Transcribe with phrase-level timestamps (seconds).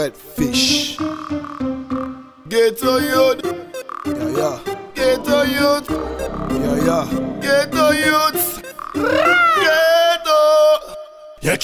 [0.00, 0.96] redfish.
[2.48, 3.40] Get a youth.
[4.06, 4.58] Yeah, yeah.
[4.94, 5.88] Get a youth.
[6.62, 7.06] Yeah, yeah.
[7.42, 9.39] Get a youth.
[11.50, 11.56] Y'a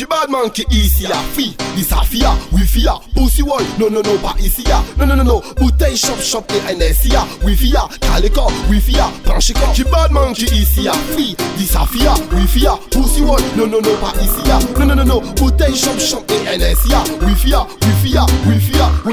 [0.73, 4.65] ici à fi, dis ça fia, wifi à, pussy wall, non non non pas ici
[4.69, 7.25] à, non non non non, bouteille shop shop et NSI à,
[8.01, 12.67] calé corps, wifi à, branché corps, qui badman qui ici fi, dis ça fia, wifi
[12.67, 16.01] à, pussy wall, non non non pas ici à, non non non non, bouteille shop
[16.01, 18.27] shop et NSI wifi à, wifi à,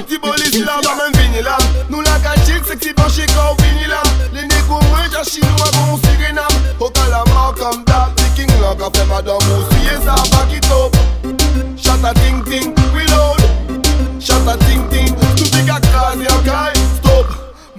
[0.01, 1.57] Ti police là, va même venir là.
[1.89, 4.01] Nous la que si penché quand venir là.
[4.33, 6.02] Les négos, moi, j'ai chinois, bon,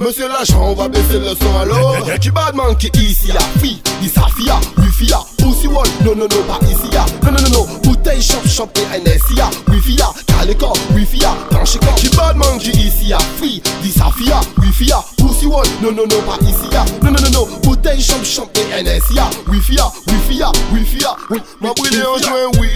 [0.05, 4.09] Monsieur l'agent, on va baisser le son alors qui badman qui ici à fi, dis
[4.11, 7.67] ça fia, wifi à, pussy wall, non non non pas ici à, non non non
[7.67, 12.11] non, bouteille shop shop et NSI à, wifi calé corps, wifi à, branché corps, qui
[12.15, 16.21] badman qui ici à fi, dis ça fia, wifi à, pussy wall, non non non
[16.21, 19.91] pas ici à, non non non non, bouteille shop shop et NSI à, wifi à,
[20.13, 22.69] wifi à, wifi à, oui, Ma brûlé en joint, oui.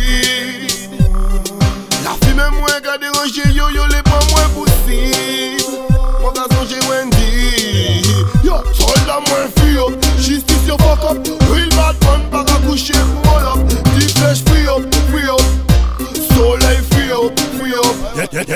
[2.05, 3.87] La fille même moins qu'à déranger, yo yo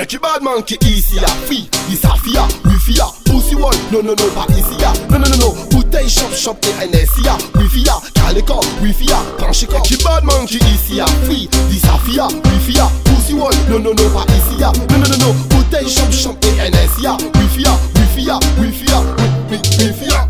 [0.07, 4.13] qui badman qui ici à fi, dis ça fia, wifi à, pussy wall, non non
[4.15, 7.83] non pas ici à, non non non non, bouteille shop shop et NSI à, wifi
[7.89, 11.97] à, calé corps, wifi à, branché corps, qui badman qui ici à fi, dis ça
[12.05, 15.33] fia, wifi à, pussy wall, non non non pas ici à, non non non non,
[15.49, 20.13] bouteille shop shop et NSI à, wifi à, wifi à, wifi à, wi- wi- wifi
[20.13, 20.27] à.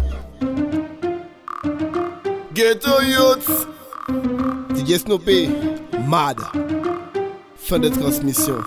[2.54, 3.68] Ghetto youths.
[4.76, 5.50] DJ Snoopy,
[6.08, 6.38] mad.
[7.58, 8.58] Fin de transmission.